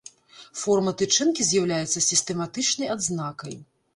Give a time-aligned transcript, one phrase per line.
[0.59, 3.53] Форма тычынкі з'яўляецца сістэматычнай адзнакай.